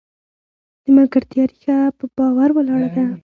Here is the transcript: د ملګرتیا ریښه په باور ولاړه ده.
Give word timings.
د 0.83 0.85
ملګرتیا 0.97 1.43
ریښه 1.51 1.77
په 1.97 2.05
باور 2.17 2.49
ولاړه 2.53 2.89
ده. 2.95 3.05